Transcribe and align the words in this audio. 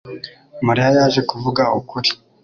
mariya 0.67 0.89
yaje 0.97 1.21
kuvuga 1.29 1.63
ukuri 1.79 2.09